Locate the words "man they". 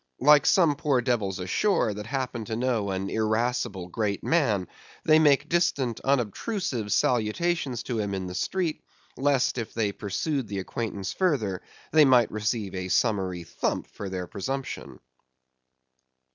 4.23-5.19